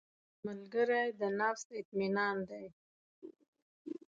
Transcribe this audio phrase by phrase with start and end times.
[0.45, 2.65] ملګری د نفس اطمینان دی